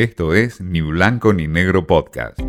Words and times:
Esto 0.00 0.32
es 0.32 0.62
Ni 0.62 0.80
Blanco 0.80 1.34
ni 1.34 1.46
Negro 1.46 1.86
Podcast. 1.86 2.40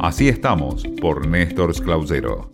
Así 0.00 0.28
estamos 0.28 0.82
por 1.00 1.24
Néstor 1.24 1.72
Clausero. 1.80 2.50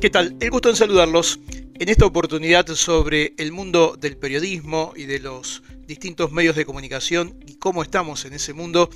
¿Qué 0.00 0.10
tal? 0.10 0.36
El 0.38 0.50
gusto 0.52 0.70
en 0.70 0.76
saludarlos. 0.76 1.40
En 1.80 1.88
esta 1.88 2.06
oportunidad 2.06 2.68
sobre 2.68 3.34
el 3.36 3.50
mundo 3.50 3.96
del 4.00 4.16
periodismo 4.16 4.92
y 4.94 5.06
de 5.06 5.18
los 5.18 5.64
distintos 5.88 6.30
medios 6.30 6.54
de 6.54 6.64
comunicación 6.64 7.34
y 7.48 7.56
cómo 7.56 7.82
estamos 7.82 8.24
en 8.26 8.34
ese 8.34 8.52
mundo, 8.52 8.90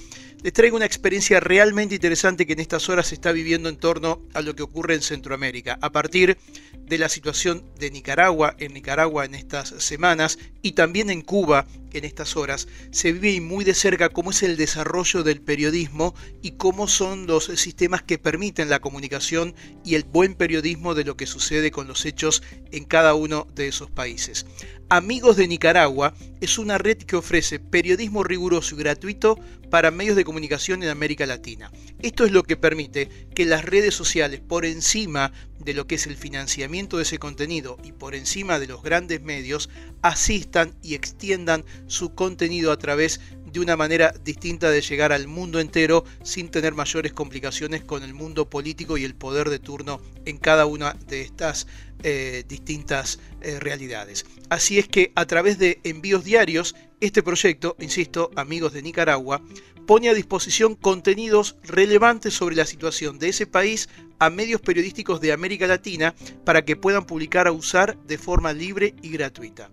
les 0.45 0.53
traigo 0.53 0.77
una 0.77 0.87
experiencia 0.87 1.41
realmente 1.41 1.97
interesante 1.97 2.47
que 2.47 2.53
en 2.53 2.61
estas 2.61 2.89
horas 2.89 3.09
se 3.09 3.17
está 3.17 3.33
viviendo 3.33 3.69
en 3.69 3.79
torno 3.79 4.23
a 4.33 4.43
lo 4.43 4.55
que 4.55 4.63
ocurre 4.63 4.95
en 4.95 5.03
Centroamérica, 5.03 5.79
a 5.83 5.91
partir 5.91 6.39
de 6.79 6.99
la 6.99 7.09
situación 7.09 7.65
de 7.81 7.91
Nicaragua, 7.91 8.55
en 8.59 8.75
Nicaragua 8.75 9.25
en 9.25 9.35
estas 9.35 9.71
semanas 9.79 10.39
y 10.63 10.73
también 10.73 11.11
en 11.11 11.23
Cuba 11.23 11.67
en 11.93 12.05
estas 12.05 12.37
horas, 12.37 12.69
se 12.91 13.13
vive 13.13 13.41
muy 13.41 13.65
de 13.65 13.75
cerca 13.75 14.09
cómo 14.09 14.31
es 14.31 14.43
el 14.43 14.57
desarrollo 14.57 15.23
del 15.23 15.41
periodismo 15.41 16.15
y 16.41 16.53
cómo 16.53 16.89
son 16.89 17.27
los 17.27 17.45
sistemas 17.45 18.03
que 18.03 18.19
permiten 18.19 18.69
la 18.69 18.81
comunicación 18.81 19.55
y 19.85 19.95
el 19.95 20.05
buen 20.05 20.35
periodismo 20.35 20.95
de 20.95 21.05
lo 21.05 21.17
que 21.17 21.27
sucede 21.27 21.71
con 21.71 21.87
los 21.87 22.05
hechos 22.05 22.43
en 22.71 22.85
cada 22.85 23.15
uno 23.15 23.47
de 23.55 23.69
esos 23.69 23.91
países. 23.91 24.47
Amigos 24.89 25.37
de 25.37 25.49
Nicaragua 25.49 26.15
es 26.43 26.59
una 26.59 26.77
red 26.77 26.99
que 26.99 27.17
ofrece 27.17 27.59
periodismo 27.59 28.25
riguroso 28.25 28.75
y 28.75 28.79
gratuito 28.79 29.39
para 29.71 29.91
medios 29.91 30.17
de 30.17 30.25
comunicación 30.25 30.83
en 30.83 30.91
América 30.91 31.25
Latina. 31.25 31.73
Esto 32.03 32.27
es 32.27 32.31
lo 32.31 32.43
que 32.43 32.59
permite 32.59 33.09
que 33.35 33.47
las 33.47 33.65
redes 33.65 33.95
sociales, 33.95 34.41
por 34.41 34.67
encima 34.67 35.33
de 35.59 35.73
lo 35.73 35.87
que 35.87 35.95
es 35.95 36.07
el 36.07 36.17
financiamiento 36.17 36.99
de 36.99 37.05
ese 37.05 37.19
contenido 37.19 37.79
y 37.83 37.93
por 37.93 38.15
encima 38.15 38.59
de 38.59 38.67
los 38.67 38.83
grandes 38.83 39.23
medios, 39.23 39.71
asistan 40.03 40.52
y 40.83 40.95
extiendan 40.95 41.65
su 41.87 42.15
contenido 42.15 42.73
a 42.73 42.79
través 42.79 43.21
de 43.53 43.61
una 43.61 43.77
manera 43.77 44.15
distinta 44.25 44.71
de 44.71 44.81
llegar 44.81 45.13
al 45.13 45.27
mundo 45.27 45.61
entero 45.61 46.05
sin 46.23 46.49
tener 46.49 46.75
mayores 46.75 47.13
complicaciones 47.13 47.83
con 47.85 48.03
el 48.03 48.15
mundo 48.15 48.49
político 48.49 48.97
y 48.97 49.05
el 49.05 49.15
poder 49.15 49.51
de 49.51 49.59
turno 49.59 50.01
en 50.25 50.39
cada 50.39 50.67
una 50.67 50.95
de 51.07 51.23
estas 51.23 51.67
eh, 52.03 52.45
distintas 52.49 53.19
eh, 53.43 53.61
realidades. 53.61 54.25
Así 54.49 54.79
es 54.79 54.89
que 54.89 55.13
a 55.15 55.27
través 55.27 55.59
de 55.59 55.81
envíos 55.85 56.25
diarios, 56.25 56.75
este 57.01 57.23
proyecto, 57.23 57.77
insisto, 57.79 58.31
amigos 58.37 58.73
de 58.73 58.83
Nicaragua, 58.83 59.43
pone 59.87 60.09
a 60.09 60.15
disposición 60.15 60.75
contenidos 60.75 61.57
relevantes 61.65 62.35
sobre 62.35 62.57
la 62.57 62.67
situación 62.67 63.19
de 63.19 63.29
ese 63.29 63.47
país 63.47 63.89
a 64.19 64.31
medios 64.31 64.61
periodísticos 64.61 65.21
de 65.21 65.33
América 65.33 65.67
Latina 65.67 66.15
para 66.45 66.65
que 66.65 66.77
puedan 66.77 67.05
publicar 67.05 67.47
a 67.49 67.53
usar 67.53 67.99
de 68.05 68.19
forma 68.19 68.53
libre 68.53 68.95
y 69.03 69.11
gratuita. 69.11 69.71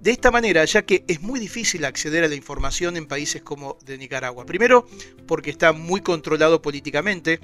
De 0.00 0.12
esta 0.12 0.30
manera, 0.30 0.64
ya 0.64 0.82
que 0.82 1.04
es 1.08 1.22
muy 1.22 1.40
difícil 1.40 1.84
acceder 1.84 2.22
a 2.22 2.28
la 2.28 2.36
información 2.36 2.96
en 2.96 3.06
países 3.06 3.42
como 3.42 3.78
de 3.84 3.98
Nicaragua. 3.98 4.46
Primero, 4.46 4.86
porque 5.26 5.50
está 5.50 5.72
muy 5.72 6.00
controlado 6.02 6.62
políticamente, 6.62 7.40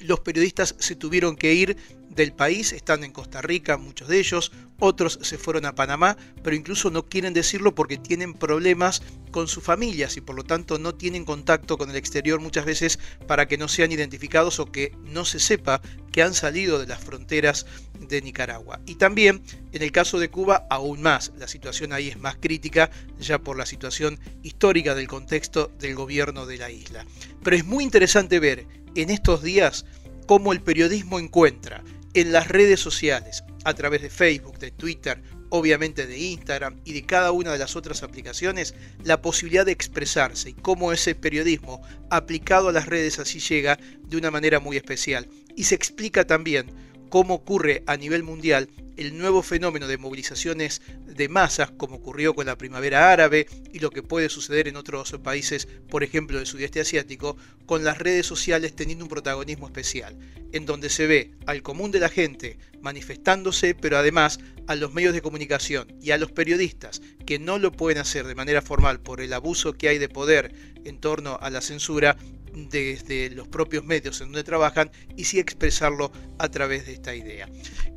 los 0.00 0.20
periodistas 0.20 0.74
se 0.78 0.94
tuvieron 0.94 1.36
que 1.36 1.54
ir 1.54 1.76
del 2.10 2.32
país, 2.32 2.72
están 2.72 3.02
en 3.02 3.12
Costa 3.12 3.40
Rica, 3.40 3.78
muchos 3.78 4.08
de 4.08 4.18
ellos, 4.18 4.52
otros 4.78 5.18
se 5.22 5.38
fueron 5.38 5.64
a 5.64 5.74
Panamá, 5.74 6.16
pero 6.42 6.54
incluso 6.54 6.90
no 6.90 7.06
quieren 7.06 7.32
decirlo 7.34 7.74
porque 7.74 7.96
tienen 7.96 8.34
problemas 8.34 9.02
con 9.30 9.48
sus 9.48 9.64
familias 9.64 10.16
y 10.16 10.20
por 10.20 10.36
lo 10.36 10.44
tanto 10.44 10.78
no 10.78 10.94
tienen 10.94 11.24
contacto 11.24 11.78
con 11.78 11.90
el 11.90 11.96
exterior 11.96 12.40
muchas 12.40 12.64
veces 12.64 12.98
para 13.26 13.46
que 13.46 13.58
no 13.58 13.68
sean 13.68 13.92
identificados 13.92 14.60
o 14.60 14.70
que 14.70 14.92
no 15.04 15.24
se 15.24 15.38
sepa 15.38 15.80
que 16.16 16.22
han 16.22 16.32
salido 16.32 16.78
de 16.78 16.86
las 16.86 17.04
fronteras 17.04 17.66
de 18.00 18.22
Nicaragua. 18.22 18.80
Y 18.86 18.94
también 18.94 19.42
en 19.72 19.82
el 19.82 19.92
caso 19.92 20.18
de 20.18 20.30
Cuba 20.30 20.66
aún 20.70 21.02
más, 21.02 21.30
la 21.36 21.46
situación 21.46 21.92
ahí 21.92 22.08
es 22.08 22.16
más 22.16 22.36
crítica 22.36 22.90
ya 23.20 23.38
por 23.38 23.58
la 23.58 23.66
situación 23.66 24.18
histórica 24.42 24.94
del 24.94 25.08
contexto 25.08 25.70
del 25.78 25.94
gobierno 25.94 26.46
de 26.46 26.56
la 26.56 26.70
isla. 26.70 27.04
Pero 27.44 27.54
es 27.54 27.66
muy 27.66 27.84
interesante 27.84 28.40
ver 28.40 28.66
en 28.94 29.10
estos 29.10 29.42
días 29.42 29.84
cómo 30.24 30.54
el 30.54 30.62
periodismo 30.62 31.18
encuentra 31.18 31.84
en 32.14 32.32
las 32.32 32.48
redes 32.48 32.80
sociales, 32.80 33.44
a 33.64 33.74
través 33.74 34.00
de 34.00 34.08
Facebook, 34.08 34.58
de 34.58 34.70
Twitter, 34.70 35.22
obviamente 35.50 36.06
de 36.06 36.18
Instagram 36.18 36.80
y 36.84 36.92
de 36.92 37.04
cada 37.04 37.32
una 37.32 37.52
de 37.52 37.58
las 37.58 37.76
otras 37.76 38.02
aplicaciones, 38.02 38.74
la 39.04 39.22
posibilidad 39.22 39.66
de 39.66 39.72
expresarse 39.72 40.50
y 40.50 40.54
cómo 40.54 40.92
ese 40.92 41.14
periodismo 41.14 41.82
aplicado 42.10 42.68
a 42.68 42.72
las 42.72 42.86
redes 42.86 43.18
así 43.18 43.38
llega 43.40 43.78
de 44.02 44.16
una 44.16 44.30
manera 44.30 44.60
muy 44.60 44.76
especial. 44.76 45.28
Y 45.54 45.64
se 45.64 45.74
explica 45.74 46.26
también 46.26 46.70
cómo 47.08 47.34
ocurre 47.34 47.82
a 47.86 47.96
nivel 47.96 48.22
mundial 48.22 48.68
el 48.96 49.18
nuevo 49.18 49.42
fenómeno 49.42 49.86
de 49.86 49.98
movilizaciones 49.98 50.80
de 51.06 51.28
masas, 51.28 51.70
como 51.70 51.96
ocurrió 51.96 52.34
con 52.34 52.46
la 52.46 52.56
primavera 52.56 53.12
árabe 53.12 53.46
y 53.72 53.78
lo 53.78 53.90
que 53.90 54.02
puede 54.02 54.28
suceder 54.28 54.68
en 54.68 54.76
otros 54.76 55.12
países, 55.22 55.68
por 55.90 56.02
ejemplo 56.02 56.38
del 56.38 56.46
sudeste 56.46 56.80
asiático, 56.80 57.36
con 57.66 57.84
las 57.84 57.98
redes 57.98 58.26
sociales 58.26 58.74
teniendo 58.74 59.04
un 59.04 59.10
protagonismo 59.10 59.66
especial, 59.66 60.16
en 60.52 60.66
donde 60.66 60.88
se 60.88 61.06
ve 61.06 61.32
al 61.46 61.62
común 61.62 61.90
de 61.90 62.00
la 62.00 62.08
gente 62.08 62.58
manifestándose, 62.80 63.74
pero 63.74 63.98
además 63.98 64.38
a 64.66 64.74
los 64.74 64.92
medios 64.92 65.12
de 65.12 65.22
comunicación 65.22 65.92
y 66.00 66.12
a 66.12 66.18
los 66.18 66.32
periodistas 66.32 67.02
que 67.26 67.38
no 67.38 67.58
lo 67.58 67.72
pueden 67.72 67.98
hacer 67.98 68.26
de 68.26 68.34
manera 68.34 68.62
formal 68.62 69.00
por 69.00 69.20
el 69.20 69.32
abuso 69.32 69.74
que 69.74 69.88
hay 69.88 69.98
de 69.98 70.08
poder 70.08 70.54
en 70.84 70.98
torno 70.98 71.38
a 71.40 71.50
la 71.50 71.60
censura, 71.60 72.16
desde 72.56 73.30
los 73.30 73.46
propios 73.46 73.84
medios 73.84 74.20
en 74.20 74.28
donde 74.28 74.44
trabajan 74.44 74.90
y 75.16 75.24
sí 75.24 75.38
expresarlo 75.38 76.10
a 76.38 76.48
través 76.48 76.86
de 76.86 76.94
esta 76.94 77.14
idea. 77.14 77.48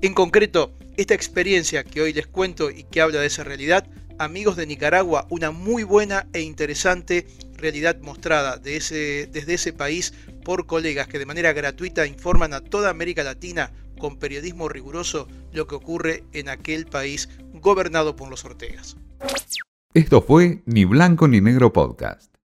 En 0.01 0.13
concreto, 0.13 0.73
esta 0.97 1.13
experiencia 1.13 1.83
que 1.83 2.01
hoy 2.01 2.13
les 2.13 2.27
cuento 2.27 2.69
y 2.69 2.83
que 2.83 3.01
habla 3.01 3.21
de 3.21 3.27
esa 3.27 3.43
realidad, 3.43 3.87
amigos 4.17 4.57
de 4.57 4.67
Nicaragua, 4.67 5.25
una 5.29 5.51
muy 5.51 5.83
buena 5.83 6.27
e 6.33 6.41
interesante 6.41 7.25
realidad 7.55 7.99
mostrada 8.01 8.57
de 8.57 8.75
ese, 8.75 9.29
desde 9.31 9.53
ese 9.53 9.73
país 9.73 10.13
por 10.43 10.65
colegas 10.65 11.07
que 11.07 11.19
de 11.19 11.25
manera 11.25 11.53
gratuita 11.53 12.05
informan 12.05 12.53
a 12.53 12.61
toda 12.61 12.89
América 12.89 13.23
Latina 13.23 13.71
con 13.97 14.17
periodismo 14.17 14.69
riguroso 14.69 15.27
lo 15.51 15.67
que 15.67 15.75
ocurre 15.75 16.23
en 16.33 16.49
aquel 16.49 16.85
país 16.85 17.29
gobernado 17.53 18.15
por 18.15 18.29
los 18.29 18.45
Ortegas. 18.45 18.97
Esto 19.93 20.21
fue 20.21 20.61
Ni 20.65 20.85
Blanco 20.85 21.27
ni 21.27 21.41
Negro 21.41 21.73
Podcast. 21.73 22.38